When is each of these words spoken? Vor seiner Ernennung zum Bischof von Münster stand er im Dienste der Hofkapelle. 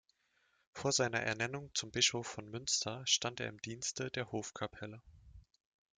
Vor 0.73 0.91
seiner 0.93 1.19
Ernennung 1.19 1.69
zum 1.75 1.91
Bischof 1.91 2.25
von 2.25 2.49
Münster 2.49 3.03
stand 3.05 3.39
er 3.39 3.49
im 3.49 3.61
Dienste 3.61 4.09
der 4.09 4.31
Hofkapelle. 4.31 4.99